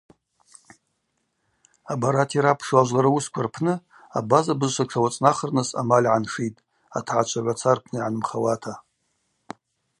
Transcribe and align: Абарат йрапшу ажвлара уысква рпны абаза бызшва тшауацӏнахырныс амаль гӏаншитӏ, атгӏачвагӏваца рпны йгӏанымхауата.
Абарат 1.91 2.31
йрапшу 2.37 2.73
ажвлара 2.81 3.09
уысква 3.11 3.41
рпны 3.45 3.73
абаза 4.19 4.53
бызшва 4.59 4.85
тшауацӏнахырныс 4.87 5.69
амаль 5.81 6.07
гӏаншитӏ, 6.11 6.63
атгӏачвагӏваца 6.97 7.71
рпны 7.77 7.97
йгӏанымхауата. 7.99 8.73